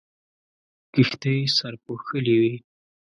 کښتۍ 0.93 1.37
سرپوښلې 1.57 2.35
وې. 2.41 2.53